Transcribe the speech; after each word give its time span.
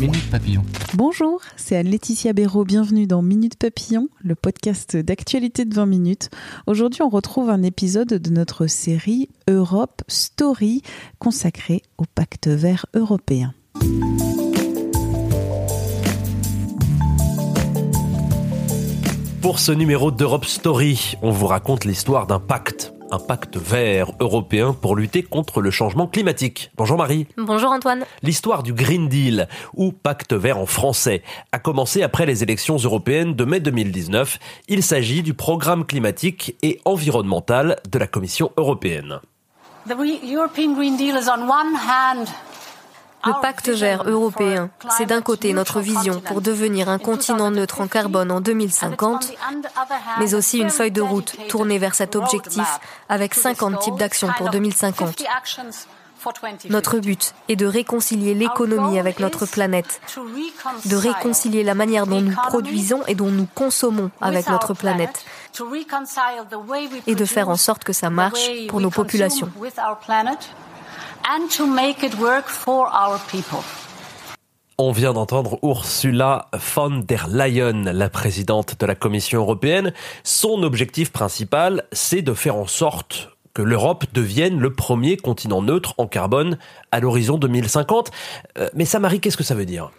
Minute 0.00 0.30
Papillon. 0.30 0.62
Bonjour, 0.94 1.40
c'est 1.56 1.76
Anne-Laetitia 1.76 2.32
Béraud. 2.32 2.64
Bienvenue 2.64 3.08
dans 3.08 3.20
Minute 3.20 3.56
Papillon, 3.56 4.08
le 4.22 4.36
podcast 4.36 4.96
d'actualité 4.96 5.64
de 5.64 5.74
20 5.74 5.86
minutes. 5.86 6.30
Aujourd'hui, 6.68 7.02
on 7.02 7.08
retrouve 7.08 7.50
un 7.50 7.64
épisode 7.64 8.06
de 8.06 8.30
notre 8.30 8.68
série 8.68 9.28
Europe 9.48 10.02
Story 10.06 10.82
consacrée 11.18 11.82
au 11.98 12.04
pacte 12.14 12.46
vert 12.46 12.86
européen. 12.94 13.54
Pour 19.42 19.58
ce 19.58 19.72
numéro 19.72 20.12
d'Europe 20.12 20.44
Story, 20.44 21.16
on 21.22 21.32
vous 21.32 21.46
raconte 21.46 21.84
l'histoire 21.84 22.28
d'un 22.28 22.38
pacte, 22.38 22.92
un 23.10 23.18
pacte 23.18 23.56
vert 23.56 24.12
européen 24.20 24.72
pour 24.72 24.96
lutter 24.96 25.22
contre 25.22 25.60
le 25.60 25.70
changement 25.70 26.06
climatique. 26.06 26.70
Bonjour 26.76 26.98
Marie. 26.98 27.26
Bonjour 27.36 27.70
Antoine. 27.70 28.04
L'histoire 28.22 28.62
du 28.62 28.72
Green 28.72 29.08
Deal, 29.08 29.48
ou 29.74 29.92
pacte 29.92 30.32
vert 30.32 30.58
en 30.58 30.66
français, 30.66 31.22
a 31.52 31.58
commencé 31.58 32.02
après 32.02 32.26
les 32.26 32.42
élections 32.42 32.76
européennes 32.76 33.34
de 33.34 33.44
mai 33.44 33.60
2019. 33.60 34.38
Il 34.68 34.82
s'agit 34.82 35.22
du 35.22 35.34
programme 35.34 35.84
climatique 35.84 36.56
et 36.62 36.80
environnemental 36.84 37.76
de 37.90 37.98
la 37.98 38.06
Commission 38.06 38.50
européenne. 38.56 39.20
Le 43.24 43.40
pacte 43.42 43.68
vert 43.68 44.04
européen, 44.06 44.70
c'est 44.96 45.06
d'un 45.06 45.22
côté 45.22 45.52
notre 45.52 45.80
vision 45.80 46.20
pour 46.20 46.40
devenir 46.40 46.88
un 46.88 46.98
continent 46.98 47.50
neutre 47.50 47.80
en 47.80 47.88
carbone 47.88 48.30
en 48.30 48.40
2050, 48.40 49.32
mais 50.20 50.34
aussi 50.34 50.58
une 50.58 50.70
feuille 50.70 50.92
de 50.92 51.02
route 51.02 51.36
tournée 51.48 51.78
vers 51.78 51.94
cet 51.94 52.16
objectif 52.16 52.66
avec 53.08 53.34
50 53.34 53.80
types 53.80 53.96
d'actions 53.96 54.30
pour 54.36 54.50
2050. 54.50 55.24
Notre 56.68 56.98
but 56.98 57.34
est 57.48 57.56
de 57.56 57.66
réconcilier 57.66 58.34
l'économie 58.34 58.98
avec 58.98 59.20
notre 59.20 59.46
planète, 59.46 60.00
de 60.84 60.96
réconcilier 60.96 61.62
la 61.62 61.74
manière 61.74 62.06
dont 62.06 62.20
nous 62.20 62.34
produisons 62.48 63.04
et 63.06 63.14
dont 63.14 63.30
nous 63.30 63.46
consommons 63.54 64.10
avec 64.20 64.48
notre 64.48 64.74
planète, 64.74 65.24
et 67.06 67.14
de 67.14 67.24
faire 67.24 67.48
en 67.48 67.56
sorte 67.56 67.84
que 67.84 67.92
ça 67.92 68.10
marche 68.10 68.50
pour 68.68 68.80
nos 68.80 68.90
populations. 68.90 69.50
On 74.78 74.92
vient 74.92 75.12
d'entendre 75.12 75.58
Ursula 75.62 76.48
von 76.74 77.02
der 77.06 77.26
Leyen, 77.28 77.92
la 77.92 78.08
présidente 78.08 78.78
de 78.78 78.86
la 78.86 78.94
Commission 78.94 79.40
européenne. 79.40 79.92
Son 80.22 80.62
objectif 80.62 81.10
principal, 81.10 81.84
c'est 81.92 82.22
de 82.22 82.32
faire 82.32 82.56
en 82.56 82.66
sorte 82.66 83.30
que 83.54 83.62
l'Europe 83.62 84.04
devienne 84.12 84.60
le 84.60 84.72
premier 84.72 85.16
continent 85.16 85.62
neutre 85.62 85.94
en 85.98 86.06
carbone 86.06 86.58
à 86.92 87.00
l'horizon 87.00 87.38
2050. 87.38 88.12
Euh, 88.58 88.68
Mais 88.74 88.84
ça, 88.84 89.00
Marie, 89.00 89.18
qu'est-ce 89.18 89.36
que 89.36 89.42
ça 89.42 89.56
veut 89.56 89.66
dire? 89.66 89.90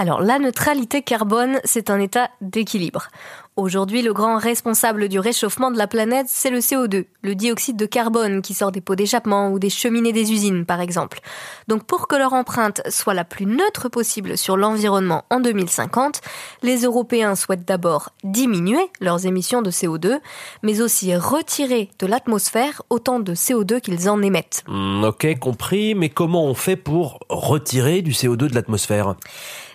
Alors, 0.00 0.22
la 0.22 0.38
neutralité 0.38 1.02
carbone, 1.02 1.58
c'est 1.64 1.90
un 1.90 1.98
état 1.98 2.30
d'équilibre. 2.40 3.08
Aujourd'hui, 3.56 4.02
le 4.02 4.12
grand 4.12 4.38
responsable 4.38 5.08
du 5.08 5.18
réchauffement 5.18 5.72
de 5.72 5.76
la 5.76 5.88
planète, 5.88 6.26
c'est 6.28 6.50
le 6.50 6.60
CO2, 6.60 7.06
le 7.22 7.34
dioxyde 7.34 7.76
de 7.76 7.84
carbone 7.84 8.40
qui 8.40 8.54
sort 8.54 8.70
des 8.70 8.80
pots 8.80 8.94
d'échappement 8.94 9.50
ou 9.50 9.58
des 9.58 9.70
cheminées 9.70 10.12
des 10.12 10.30
usines, 10.30 10.64
par 10.64 10.80
exemple. 10.80 11.18
Donc, 11.66 11.82
pour 11.82 12.06
que 12.06 12.14
leur 12.14 12.32
empreinte 12.32 12.80
soit 12.88 13.14
la 13.14 13.24
plus 13.24 13.46
neutre 13.46 13.88
possible 13.88 14.38
sur 14.38 14.56
l'environnement 14.56 15.24
en 15.30 15.40
2050, 15.40 16.20
les 16.62 16.82
Européens 16.82 17.34
souhaitent 17.34 17.66
d'abord 17.66 18.10
diminuer 18.22 18.92
leurs 19.00 19.26
émissions 19.26 19.62
de 19.62 19.72
CO2, 19.72 20.20
mais 20.62 20.80
aussi 20.80 21.16
retirer 21.16 21.90
de 21.98 22.06
l'atmosphère 22.06 22.82
autant 22.88 23.18
de 23.18 23.34
CO2 23.34 23.80
qu'ils 23.80 24.08
en 24.08 24.22
émettent. 24.22 24.62
Hmm, 24.68 25.02
Ok, 25.02 25.36
compris, 25.40 25.96
mais 25.96 26.10
comment 26.10 26.44
on 26.44 26.54
fait 26.54 26.76
pour 26.76 27.18
retirer 27.28 28.02
du 28.02 28.12
CO2 28.12 28.46
de 28.46 28.54
l'atmosphère? 28.54 29.16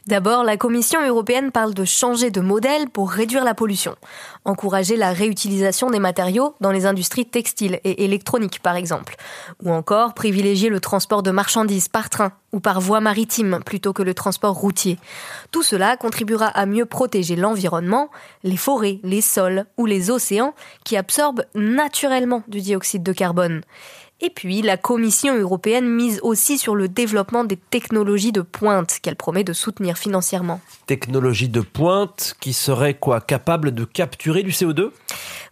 D'abord, 0.05 0.43
la 0.43 0.57
Commission 0.57 0.99
européenne 1.07 1.51
parle 1.51 1.73
de 1.73 1.85
changer 1.85 2.29
de 2.29 2.41
modèle 2.41 2.89
pour 2.89 3.09
réduire 3.09 3.45
la 3.45 3.53
pollution, 3.53 3.95
encourager 4.43 4.97
la 4.97 5.13
réutilisation 5.13 5.89
des 5.89 5.99
matériaux 5.99 6.55
dans 6.59 6.71
les 6.71 6.85
industries 6.85 7.25
textiles 7.25 7.79
et 7.85 8.03
électroniques 8.03 8.59
par 8.61 8.75
exemple, 8.75 9.15
ou 9.63 9.71
encore 9.71 10.13
privilégier 10.13 10.67
le 10.67 10.81
transport 10.81 11.23
de 11.23 11.31
marchandises 11.31 11.87
par 11.87 12.09
train 12.09 12.33
ou 12.51 12.59
par 12.59 12.81
voie 12.81 12.99
maritime 12.99 13.61
plutôt 13.65 13.93
que 13.93 14.03
le 14.03 14.13
transport 14.13 14.55
routier. 14.55 14.99
Tout 15.51 15.63
cela 15.63 15.95
contribuera 15.95 16.47
à 16.47 16.65
mieux 16.65 16.85
protéger 16.85 17.37
l'environnement, 17.37 18.09
les 18.43 18.57
forêts, 18.57 18.99
les 19.03 19.21
sols 19.21 19.65
ou 19.77 19.85
les 19.85 20.11
océans 20.11 20.53
qui 20.83 20.97
absorbent 20.97 21.45
naturellement 21.55 22.43
du 22.49 22.59
dioxyde 22.59 23.03
de 23.03 23.13
carbone. 23.13 23.61
Et 24.25 24.29
puis, 24.29 24.61
la 24.61 24.77
Commission 24.77 25.37
européenne 25.37 25.85
mise 25.85 26.21
aussi 26.23 26.57
sur 26.57 26.75
le 26.75 26.87
développement 26.87 27.43
des 27.43 27.57
technologies 27.57 28.31
de 28.31 28.39
pointe 28.39 28.99
qu'elle 29.01 29.17
promet 29.17 29.43
de 29.43 29.51
soutenir 29.51 29.97
financièrement. 29.97 30.61
Technologie 30.85 31.49
de 31.49 31.59
pointe 31.59 32.33
qui 32.39 32.53
serait 32.53 32.93
quoi 32.93 33.19
Capable 33.19 33.73
de 33.73 33.83
capturer 33.83 34.41
du 34.41 34.51
CO2 34.51 34.91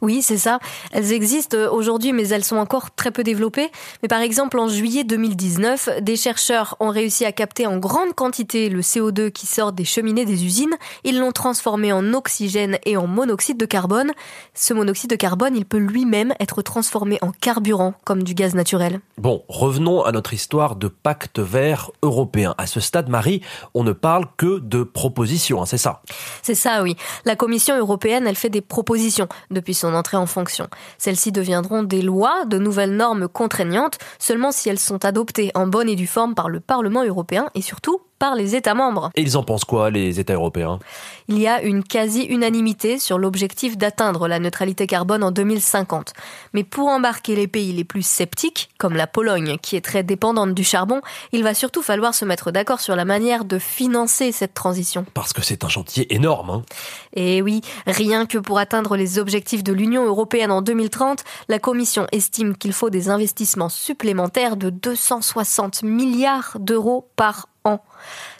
Oui, 0.02 0.22
c'est 0.22 0.38
ça. 0.38 0.60
Elles 0.94 1.12
existent 1.12 1.58
aujourd'hui, 1.74 2.14
mais 2.14 2.30
elles 2.30 2.46
sont 2.46 2.56
encore 2.56 2.96
très 2.96 3.12
peu 3.12 3.24
développées. 3.24 3.70
Mais 4.04 4.08
par 4.08 4.22
exemple, 4.22 4.58
en 4.58 4.70
juillet 4.70 5.04
2019, 5.04 5.90
des 6.00 6.16
chercheurs 6.16 6.78
ont 6.80 6.92
réussi 6.92 7.26
à 7.26 7.34
capter 7.34 7.68
en 7.68 7.78
grande 7.78 8.14
quantité 8.14 8.70
le 8.70 8.80
CO2 8.80 9.32
qui 9.32 9.48
sort 9.48 9.74
des 9.74 9.84
cheminées 9.84 10.24
des 10.24 10.46
usines. 10.46 10.78
Ils 11.04 11.20
l'ont 11.20 11.34
transformé 11.34 11.92
en 11.92 12.14
oxygène 12.14 12.78
et 12.86 12.96
en 12.96 13.06
monoxyde 13.06 13.58
de 13.58 13.66
carbone. 13.66 14.14
Ce 14.54 14.74
monoxyde 14.74 15.10
de 15.10 15.18
carbone, 15.18 15.58
il 15.58 15.66
peut 15.66 15.78
lui-même 15.78 16.34
être 16.40 16.62
transformé 16.62 17.18
en 17.22 17.32
carburant, 17.34 17.96
comme 18.06 18.24
du 18.24 18.34
gaz 18.34 18.54
naturel. 18.54 18.61
Bon, 19.18 19.44
revenons 19.48 20.04
à 20.04 20.12
notre 20.12 20.34
histoire 20.34 20.76
de 20.76 20.88
pacte 20.88 21.40
vert 21.40 21.92
européen. 22.02 22.56
À 22.58 22.68
ce 22.68 22.80
stade, 22.80 23.10
Marie, 23.10 23.42
on 23.74 23.84
ne 23.84 23.92
parle 23.92 24.26
que 24.38 24.60
de 24.60 24.84
propositions, 24.84 25.62
hein, 25.62 25.66
c'est 25.66 25.78
ça? 25.78 26.02
C'est 26.42 26.56
ça, 26.56 26.84
oui. 26.84 26.96
La 27.26 27.36
Commission 27.36 27.78
européenne, 27.78 28.28
elle 28.28 28.36
fait 28.36 28.50
des 28.50 28.62
propositions 28.62 29.28
depuis 29.50 29.74
son 29.74 29.94
entrée 29.94 30.18
en 30.18 30.26
fonction. 30.26 30.68
Celles-ci 30.98 31.32
deviendront 31.32 31.84
des 31.84 32.02
lois, 32.02 32.46
de 32.46 32.58
nouvelles 32.58 32.96
normes 32.96 33.28
contraignantes, 33.28 33.98
seulement 34.20 34.52
si 34.52 34.70
elles 34.70 34.80
sont 34.80 35.04
adoptées 35.06 35.52
en 35.56 35.68
bonne 35.68 35.90
et 35.90 35.96
due 35.96 36.08
forme 36.08 36.36
par 36.36 36.50
le 36.50 36.60
Parlement 36.60 37.04
européen 37.04 37.50
et 37.56 37.62
surtout 37.62 38.02
par 38.22 38.36
les 38.36 38.56
États 38.56 38.76
membres. 38.76 39.10
Et 39.16 39.24
ils 39.24 39.36
en 39.36 39.42
pensent 39.42 39.66
quoi, 39.66 39.90
les 39.90 40.20
États 40.20 40.36
européens? 40.36 40.78
Il 41.28 41.40
y 41.40 41.48
a 41.48 41.60
une 41.64 41.84
quasi-unanimité 41.84 43.00
sur 43.00 43.18
l'objectif 43.18 43.80
d'atteindre 43.80 44.28
la 44.28 44.38
neutralité 44.38 44.86
carbone 44.86 45.24
en 45.24 45.32
2050. 45.32 46.14
Mais 46.54 46.64
pour 46.64 46.90
embarquer 46.90 47.36
les 47.36 47.48
pays 47.48 47.74
les 47.74 47.84
plus 47.84 48.06
sceptiques, 48.06 48.70
comme 48.78 48.96
la 48.96 49.08
Pologne, 49.08 49.58
qui 49.60 49.76
est 49.76 49.82
très 49.82 50.04
dépendante 50.04 50.54
du 50.54 50.64
charbon, 50.64 51.02
il 51.32 51.42
va 51.42 51.56
surtout 51.56 51.82
falloir 51.82 52.14
se 52.14 52.24
mettre 52.24 52.52
d'accord 52.52 52.80
sur 52.80 52.96
la 52.96 53.06
manière 53.06 53.44
de 53.44 53.58
financer 53.58 54.32
cette 54.32 54.54
transition. 54.54 55.04
Parce 55.16 55.34
que 55.34 55.42
c'est 55.42 55.64
un 55.64 55.70
chantier 55.70 56.14
énorme. 56.14 56.52
Hein. 56.52 56.62
Et 57.16 57.42
oui, 57.42 57.62
rien 57.88 58.28
que 58.28 58.38
pour 58.38 58.60
atteindre 58.60 58.98
les 58.98 59.18
objectifs 59.18 59.64
de 59.64 59.74
l'Union 59.74 60.06
européenne 60.06 60.52
en 60.52 60.62
2030, 60.62 61.24
la 61.50 61.58
Commission 61.58 62.06
estime 62.12 62.56
qu'il 62.56 62.74
faut 62.74 62.92
des 62.92 63.10
investissements 63.10 63.70
supplémentaires 63.70 64.58
de 64.58 64.70
260 64.70 65.82
milliards 65.82 66.58
d'euros 66.60 67.10
par 67.16 67.48
an. 67.64 67.80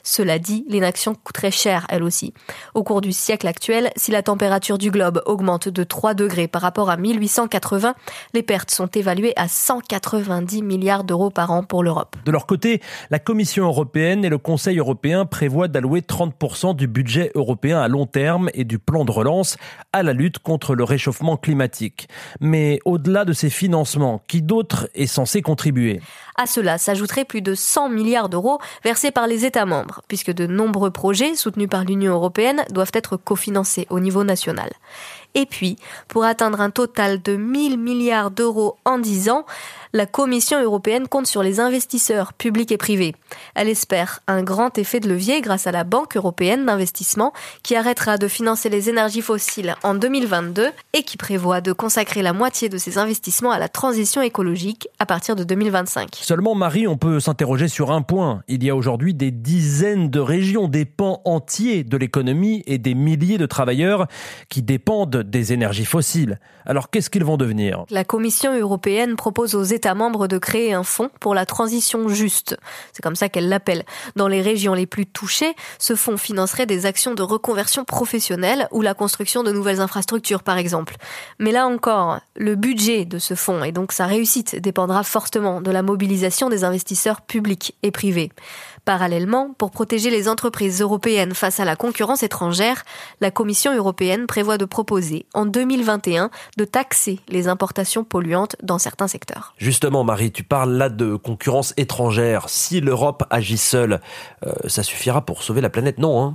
Cela 0.02 0.38
dit, 0.38 0.64
l'inaction 0.68 1.14
coûterait 1.14 1.50
cher, 1.50 1.86
elle 1.88 2.02
aussi. 2.02 2.34
Au 2.74 2.82
cours 2.82 3.00
du 3.00 3.12
siècle 3.12 3.46
actuel, 3.46 3.90
si 3.96 4.10
la 4.10 4.22
température 4.22 4.78
du 4.78 4.90
globe 4.90 5.22
augmente 5.26 5.68
de 5.68 5.84
3 5.84 6.14
degrés 6.14 6.48
par 6.48 6.62
rapport 6.62 6.90
à 6.90 6.96
1880, 6.96 7.94
les 8.34 8.42
pertes 8.42 8.70
sont 8.70 8.88
évaluées 8.88 9.32
à 9.36 9.48
190 9.48 10.62
milliards 10.62 11.04
d'euros 11.04 11.30
par 11.30 11.50
an 11.50 11.62
pour 11.62 11.82
l'Europe. 11.82 12.16
De 12.24 12.32
leur 12.32 12.46
côté, 12.46 12.80
la 13.10 13.18
Commission 13.18 13.64
européenne 13.66 14.24
et 14.24 14.28
le 14.28 14.38
Conseil 14.38 14.78
européen 14.78 15.26
prévoient 15.26 15.68
d'allouer 15.68 16.00
30% 16.00 16.74
du 16.74 16.86
budget 16.86 17.30
européen 17.34 17.80
à 17.80 17.88
long 17.88 18.06
terme 18.06 18.50
et 18.54 18.64
du 18.64 18.78
plan 18.78 19.04
de 19.04 19.10
relance 19.10 19.56
à 19.92 20.02
la 20.02 20.12
lutte 20.12 20.38
contre 20.38 20.74
le 20.74 20.84
réchauffement 20.84 21.36
climatique. 21.36 22.08
Mais 22.40 22.78
au-delà 22.84 23.24
de 23.24 23.32
ces 23.32 23.50
financements, 23.50 24.22
qui 24.26 24.42
d'autre 24.42 24.88
est 24.94 25.06
censé 25.06 25.42
contribuer? 25.42 26.00
À 26.36 26.46
cela 26.46 26.78
s'ajouteraient 26.78 27.26
plus 27.26 27.42
de 27.42 27.54
100 27.54 27.90
milliards 27.90 28.30
d'euros 28.30 28.58
versés 28.82 29.10
par 29.10 29.26
les 29.26 29.44
États 29.44 29.51
membres, 29.66 30.02
puisque 30.08 30.32
de 30.32 30.46
nombreux 30.46 30.90
projets 30.90 31.34
soutenus 31.34 31.68
par 31.68 31.84
l'Union 31.84 32.14
européenne 32.14 32.64
doivent 32.70 32.92
être 32.94 33.16
cofinancés 33.16 33.86
au 33.90 34.00
niveau 34.00 34.24
national. 34.24 34.70
Et 35.34 35.46
puis, 35.46 35.76
pour 36.08 36.24
atteindre 36.24 36.60
un 36.60 36.70
total 36.70 37.22
de 37.22 37.36
1000 37.36 37.78
milliards 37.78 38.30
d'euros 38.30 38.76
en 38.84 38.98
10 38.98 39.30
ans, 39.30 39.46
la 39.94 40.06
Commission 40.06 40.62
européenne 40.62 41.06
compte 41.06 41.26
sur 41.26 41.42
les 41.42 41.60
investisseurs 41.60 42.32
publics 42.32 42.72
et 42.72 42.78
privés. 42.78 43.14
Elle 43.54 43.68
espère 43.68 44.20
un 44.26 44.42
grand 44.42 44.78
effet 44.78 45.00
de 45.00 45.08
levier 45.08 45.42
grâce 45.42 45.66
à 45.66 45.72
la 45.72 45.84
Banque 45.84 46.16
européenne 46.16 46.64
d'investissement 46.64 47.32
qui 47.62 47.76
arrêtera 47.76 48.16
de 48.16 48.26
financer 48.28 48.70
les 48.70 48.88
énergies 48.88 49.20
fossiles 49.20 49.74
en 49.82 49.94
2022 49.94 50.68
et 50.94 51.02
qui 51.02 51.16
prévoit 51.18 51.60
de 51.60 51.72
consacrer 51.72 52.22
la 52.22 52.32
moitié 52.32 52.68
de 52.70 52.78
ses 52.78 52.96
investissements 52.96 53.50
à 53.50 53.58
la 53.58 53.68
transition 53.68 54.22
écologique 54.22 54.88
à 54.98 55.04
partir 55.04 55.36
de 55.36 55.44
2025. 55.44 56.08
Seulement, 56.14 56.54
Marie, 56.54 56.86
on 56.86 56.96
peut 56.96 57.20
s'interroger 57.20 57.68
sur 57.68 57.90
un 57.90 58.02
point. 58.02 58.42
Il 58.48 58.64
y 58.64 58.70
a 58.70 58.76
aujourd'hui 58.76 59.12
des 59.12 59.30
dizaines 59.30 60.08
de 60.08 60.20
régions, 60.20 60.68
des 60.68 60.84
pans 60.84 61.20
entiers 61.24 61.84
de 61.84 61.96
l'économie 61.96 62.62
et 62.66 62.78
des 62.78 62.94
milliers 62.94 63.38
de 63.38 63.46
travailleurs 63.46 64.06
qui 64.48 64.62
dépendent 64.62 65.21
des 65.22 65.52
énergies 65.52 65.84
fossiles. 65.84 66.38
Alors 66.64 66.90
qu'est-ce 66.90 67.10
qu'ils 67.10 67.24
vont 67.24 67.36
devenir? 67.36 67.84
La 67.90 68.04
Commission 68.04 68.56
européenne 68.56 69.16
propose 69.16 69.54
aux 69.54 69.62
États 69.62 69.94
membres 69.94 70.28
de 70.28 70.38
créer 70.38 70.72
un 70.72 70.84
fonds 70.84 71.10
pour 71.20 71.34
la 71.34 71.46
transition 71.46 72.08
juste. 72.08 72.56
C'est 72.92 73.02
comme 73.02 73.16
ça 73.16 73.28
qu'elle 73.28 73.48
l'appelle. 73.48 73.84
Dans 74.16 74.28
les 74.28 74.42
régions 74.42 74.74
les 74.74 74.86
plus 74.86 75.06
touchées, 75.06 75.54
ce 75.78 75.96
fonds 75.96 76.16
financerait 76.16 76.66
des 76.66 76.86
actions 76.86 77.14
de 77.14 77.22
reconversion 77.22 77.84
professionnelle 77.84 78.68
ou 78.70 78.82
la 78.82 78.94
construction 78.94 79.42
de 79.42 79.52
nouvelles 79.52 79.80
infrastructures 79.80 80.42
par 80.42 80.58
exemple. 80.58 80.96
Mais 81.38 81.52
là 81.52 81.66
encore, 81.66 82.20
le 82.36 82.54
budget 82.54 83.04
de 83.04 83.18
ce 83.18 83.34
fonds 83.34 83.64
et 83.64 83.72
donc 83.72 83.92
sa 83.92 84.06
réussite 84.06 84.56
dépendra 84.56 85.02
fortement 85.02 85.60
de 85.60 85.70
la 85.70 85.82
mobilisation 85.82 86.48
des 86.48 86.64
investisseurs 86.64 87.22
publics 87.22 87.76
et 87.82 87.90
privés. 87.90 88.30
Parallèlement, 88.84 89.54
pour 89.56 89.70
protéger 89.70 90.10
les 90.10 90.28
entreprises 90.28 90.80
européennes 90.80 91.34
face 91.34 91.60
à 91.60 91.64
la 91.64 91.76
concurrence 91.76 92.24
étrangère, 92.24 92.82
la 93.20 93.30
Commission 93.30 93.72
européenne 93.76 94.26
prévoit 94.26 94.58
de 94.58 94.64
proposer 94.64 95.24
en 95.34 95.46
2021 95.46 96.30
de 96.56 96.64
taxer 96.64 97.20
les 97.28 97.46
importations 97.46 98.02
polluantes 98.02 98.56
dans 98.60 98.78
certains 98.78 99.06
secteurs. 99.06 99.54
Justement, 99.56 100.02
Marie, 100.02 100.32
tu 100.32 100.42
parles 100.42 100.72
là 100.72 100.88
de 100.88 101.14
concurrence 101.14 101.74
étrangère. 101.76 102.48
Si 102.48 102.80
l'Europe 102.80 103.22
agit 103.30 103.56
seule, 103.56 104.00
euh, 104.44 104.52
ça 104.66 104.82
suffira 104.82 105.24
pour 105.24 105.44
sauver 105.44 105.60
la 105.60 105.70
planète, 105.70 105.98
non 105.98 106.20
hein? 106.20 106.34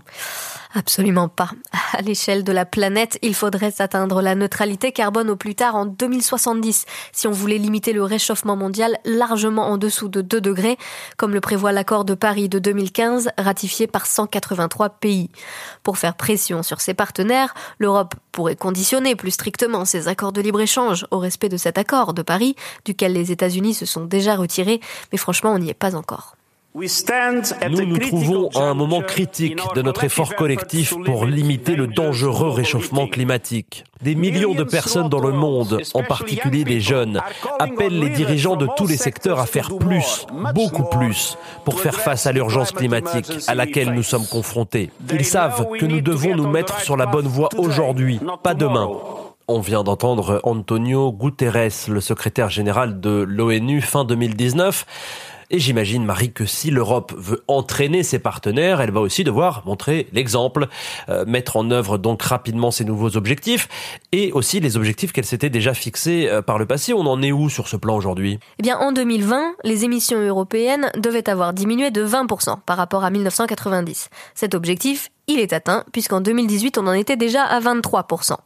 Absolument 0.73 1.29
pas. 1.29 1.51
À 1.93 2.01
l'échelle 2.01 2.43
de 2.43 2.51
la 2.51 2.65
planète, 2.65 3.17
il 3.21 3.33
faudrait 3.33 3.81
atteindre 3.81 4.21
la 4.21 4.35
neutralité 4.35 4.91
carbone 4.91 5.29
au 5.29 5.35
plus 5.35 5.55
tard 5.55 5.75
en 5.75 5.85
2070 5.85 6.85
si 7.11 7.27
on 7.27 7.31
voulait 7.31 7.57
limiter 7.57 7.93
le 7.93 8.03
réchauffement 8.03 8.55
mondial 8.55 8.97
largement 9.05 9.67
en 9.67 9.77
dessous 9.77 10.09
de 10.09 10.21
2 10.21 10.41
degrés, 10.41 10.77
comme 11.17 11.33
le 11.33 11.41
prévoit 11.41 11.71
l'accord 11.71 12.05
de 12.05 12.13
Paris 12.13 12.49
de 12.49 12.59
2015 12.59 13.29
ratifié 13.37 13.87
par 13.87 14.05
183 14.05 14.89
pays. 14.89 15.29
Pour 15.83 15.97
faire 15.97 16.15
pression 16.15 16.63
sur 16.63 16.81
ses 16.81 16.93
partenaires, 16.93 17.53
l'Europe 17.79 18.15
pourrait 18.31 18.55
conditionner 18.55 19.15
plus 19.15 19.31
strictement 19.31 19.85
ses 19.85 20.07
accords 20.07 20.33
de 20.33 20.41
libre-échange 20.41 21.05
au 21.11 21.19
respect 21.19 21.49
de 21.49 21.57
cet 21.57 21.77
accord 21.77 22.13
de 22.13 22.21
Paris, 22.21 22.55
duquel 22.85 23.13
les 23.13 23.31
États-Unis 23.31 23.73
se 23.73 23.85
sont 23.85 24.05
déjà 24.05 24.35
retirés, 24.35 24.79
mais 25.11 25.17
franchement 25.17 25.51
on 25.51 25.59
n'y 25.59 25.69
est 25.69 25.73
pas 25.73 25.95
encore. 25.95 26.36
Nous 26.77 27.85
nous 27.85 27.97
trouvons 27.97 28.49
à 28.53 28.59
un 28.59 28.75
moment 28.75 29.01
critique 29.01 29.57
de 29.73 29.81
notre 29.81 30.03
effort 30.03 30.35
collectif 30.35 30.93
pour 31.05 31.25
limiter 31.25 31.75
le 31.75 31.87
dangereux 31.87 32.51
réchauffement 32.51 33.07
climatique. 33.07 33.83
Des 34.03 34.13
millions 34.13 34.53
de 34.53 34.63
personnes 34.63 35.09
dans 35.09 35.19
le 35.19 35.31
monde, 35.31 35.81
en 35.95 36.03
particulier 36.03 36.63
les 36.65 36.79
jeunes, 36.79 37.19
appellent 37.57 37.99
les 37.99 38.11
dirigeants 38.11 38.57
de 38.57 38.67
tous 38.77 38.85
les 38.85 38.97
secteurs 38.97 39.39
à 39.39 39.47
faire 39.47 39.75
plus, 39.75 40.27
beaucoup 40.53 40.83
plus, 40.83 41.35
pour 41.65 41.79
faire 41.79 41.95
face 41.95 42.27
à 42.27 42.31
l'urgence 42.31 42.71
climatique 42.71 43.31
à 43.47 43.55
laquelle 43.55 43.91
nous 43.91 44.03
sommes 44.03 44.27
confrontés. 44.27 44.91
Ils 45.11 45.25
savent 45.25 45.67
que 45.79 45.85
nous 45.85 46.01
devons 46.01 46.35
nous 46.35 46.47
mettre 46.47 46.79
sur 46.81 46.95
la 46.95 47.07
bonne 47.07 47.27
voie 47.27 47.49
aujourd'hui, 47.57 48.19
pas 48.43 48.53
demain. 48.53 48.87
On 49.47 49.61
vient 49.61 49.83
d'entendre 49.83 50.41
Antonio 50.43 51.11
Guterres, 51.11 51.87
le 51.87 52.01
secrétaire 52.01 52.49
général 52.49 52.99
de 52.99 53.25
l'ONU 53.27 53.81
fin 53.81 54.03
2019. 54.03 54.85
Et 55.49 55.59
j'imagine, 55.59 56.03
Marie, 56.03 56.33
que 56.33 56.45
si 56.45 56.71
l'Europe 56.71 57.13
veut 57.17 57.43
entraîner 57.47 58.03
ses 58.03 58.19
partenaires, 58.19 58.81
elle 58.81 58.91
va 58.91 58.99
aussi 58.99 59.23
devoir 59.23 59.63
montrer 59.65 60.07
l'exemple, 60.11 60.67
euh, 61.07 61.23
mettre 61.25 61.55
en 61.55 61.71
œuvre 61.71 61.97
donc 61.97 62.21
rapidement 62.21 62.69
ses 62.69 62.83
nouveaux 62.83 63.15
objectifs 63.15 63.69
et 64.11 64.33
aussi 64.33 64.59
les 64.59 64.75
objectifs 64.75 65.13
qu'elle 65.13 65.25
s'était 65.25 65.49
déjà 65.49 65.73
fixés 65.73 66.27
euh, 66.29 66.41
par 66.41 66.57
le 66.57 66.65
passé. 66.65 66.93
On 66.93 67.05
en 67.07 67.21
est 67.21 67.31
où 67.31 67.49
sur 67.49 67.69
ce 67.69 67.77
plan 67.77 67.95
aujourd'hui? 67.95 68.39
Eh 68.59 68.63
bien, 68.63 68.77
en 68.77 68.91
2020, 68.91 69.55
les 69.63 69.85
émissions 69.85 70.19
européennes 70.19 70.91
devaient 70.97 71.29
avoir 71.29 71.53
diminué 71.53 71.91
de 71.91 72.05
20% 72.05 72.57
par 72.65 72.75
rapport 72.75 73.05
à 73.05 73.09
1990. 73.09 74.09
Cet 74.35 74.53
objectif, 74.53 75.09
il 75.29 75.39
est 75.41 75.51
atteint, 75.51 75.83
puisqu'en 75.91 76.21
2018, 76.21 76.77
on 76.77 76.87
en 76.87 76.93
était 76.93 77.17
déjà 77.17 77.43
à 77.43 77.59
23%. 77.59 78.37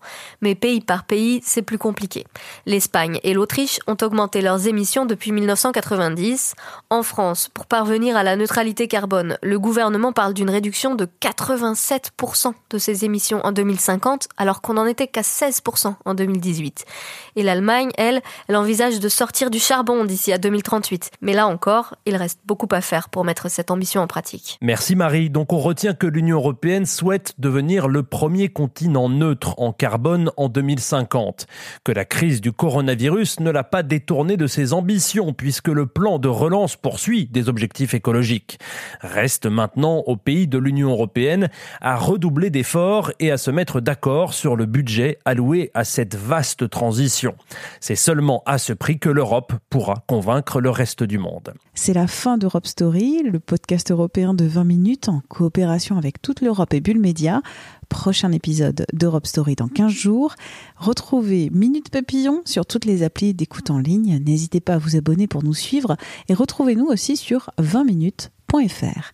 Mais 0.41 0.55
pays 0.55 0.81
par 0.81 1.03
pays, 1.03 1.39
c'est 1.43 1.61
plus 1.61 1.77
compliqué. 1.77 2.25
L'Espagne 2.65 3.19
et 3.23 3.35
l'Autriche 3.35 3.79
ont 3.85 3.97
augmenté 4.01 4.41
leurs 4.41 4.67
émissions 4.67 5.05
depuis 5.05 5.31
1990. 5.31 6.55
En 6.89 7.03
France, 7.03 7.49
pour 7.53 7.67
parvenir 7.67 8.17
à 8.17 8.23
la 8.23 8.35
neutralité 8.35 8.87
carbone, 8.87 9.37
le 9.43 9.59
gouvernement 9.59 10.11
parle 10.11 10.33
d'une 10.33 10.49
réduction 10.49 10.95
de 10.95 11.07
87% 11.21 12.53
de 12.71 12.77
ses 12.79 13.05
émissions 13.05 13.45
en 13.45 13.51
2050, 13.51 14.27
alors 14.37 14.61
qu'on 14.61 14.73
n'en 14.73 14.87
était 14.87 15.07
qu'à 15.07 15.21
16% 15.21 15.93
en 16.03 16.13
2018. 16.15 16.85
Et 17.35 17.43
l'Allemagne, 17.43 17.91
elle, 17.95 18.21
elle 18.47 18.55
envisage 18.55 18.99
de 18.99 19.09
sortir 19.09 19.51
du 19.51 19.59
charbon 19.59 20.03
d'ici 20.03 20.33
à 20.33 20.39
2038. 20.39 21.11
Mais 21.21 21.33
là 21.33 21.45
encore, 21.45 21.95
il 22.07 22.15
reste 22.15 22.39
beaucoup 22.47 22.67
à 22.71 22.81
faire 22.81 23.09
pour 23.09 23.23
mettre 23.23 23.51
cette 23.51 23.69
ambition 23.69 24.01
en 24.01 24.07
pratique. 24.07 24.57
Merci 24.61 24.95
Marie. 24.95 25.29
Donc 25.29 25.53
on 25.53 25.59
retient 25.59 25.93
que 25.93 26.07
l'Union 26.07 26.37
européenne 26.37 26.70
souhaite 26.85 27.33
devenir 27.37 27.87
le 27.87 28.03
premier 28.03 28.49
continent 28.49 29.09
neutre 29.09 29.55
en 29.57 29.73
carbone 29.73 30.31
en 30.37 30.47
2050, 30.47 31.45
que 31.83 31.91
la 31.91 32.05
crise 32.05 32.41
du 32.41 32.51
coronavirus 32.51 33.41
ne 33.41 33.51
l'a 33.51 33.63
pas 33.63 33.83
détourné 33.83 34.37
de 34.37 34.47
ses 34.47 34.73
ambitions 34.73 35.33
puisque 35.33 35.67
le 35.67 35.85
plan 35.85 36.17
de 36.17 36.27
relance 36.27 36.75
poursuit 36.75 37.27
des 37.27 37.49
objectifs 37.49 37.93
écologiques. 37.93 38.59
Reste 39.01 39.45
maintenant 39.45 40.03
au 40.07 40.15
pays 40.15 40.47
de 40.47 40.57
l'Union 40.57 40.91
européenne 40.91 41.49
à 41.81 41.97
redoubler 41.97 42.49
d'efforts 42.49 43.11
et 43.19 43.31
à 43.31 43.37
se 43.37 43.51
mettre 43.51 43.81
d'accord 43.81 44.33
sur 44.33 44.55
le 44.55 44.65
budget 44.65 45.19
alloué 45.25 45.71
à 45.73 45.83
cette 45.83 46.15
vaste 46.15 46.69
transition. 46.69 47.35
C'est 47.79 47.95
seulement 47.95 48.43
à 48.45 48.57
ce 48.57 48.73
prix 48.73 48.97
que 48.97 49.09
l'Europe 49.09 49.53
pourra 49.69 50.03
convaincre 50.07 50.61
le 50.61 50.69
reste 50.69 51.03
du 51.03 51.17
monde. 51.17 51.53
C'est 51.73 51.93
la 51.93 52.07
fin 52.07 52.37
d'Europe 52.37 52.67
Story, 52.67 53.23
le 53.23 53.39
podcast 53.39 53.91
européen 53.91 54.33
de 54.33 54.45
20 54.45 54.63
minutes 54.63 55.09
en 55.09 55.21
coopération 55.27 55.97
avec 55.97 56.21
toute 56.21 56.41
l'Europe 56.41 56.60
et 56.71 56.79
Bulle 56.79 56.99
Média. 56.99 57.41
Prochain 57.89 58.31
épisode 58.31 58.85
d'Europe 58.93 59.27
Story 59.27 59.55
dans 59.55 59.67
15 59.67 59.91
jours. 59.91 60.35
Retrouvez 60.77 61.49
Minute 61.51 61.89
Papillon 61.89 62.41
sur 62.45 62.65
toutes 62.65 62.85
les 62.85 63.03
applis 63.03 63.33
d'écoute 63.33 63.69
en 63.69 63.79
ligne. 63.79 64.21
N'hésitez 64.25 64.61
pas 64.61 64.75
à 64.75 64.77
vous 64.77 64.95
abonner 64.95 65.27
pour 65.27 65.43
nous 65.43 65.53
suivre 65.53 65.97
et 66.29 66.33
retrouvez-nous 66.33 66.85
aussi 66.85 67.17
sur 67.17 67.49
20minutes.fr. 67.59 69.11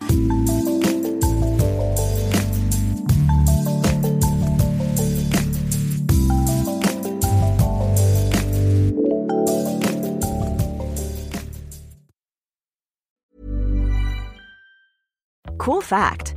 Cool 15.58 15.82
fact 15.82 16.37